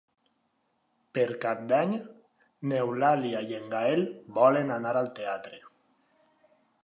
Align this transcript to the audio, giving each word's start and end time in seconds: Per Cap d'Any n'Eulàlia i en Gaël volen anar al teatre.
Per 1.17 1.25
Cap 1.43 1.59
d'Any 1.71 1.91
n'Eulàlia 2.71 3.43
i 3.51 3.57
en 3.59 3.69
Gaël 3.75 4.03
volen 4.39 4.75
anar 4.79 4.95
al 5.03 5.11
teatre. 5.21 5.61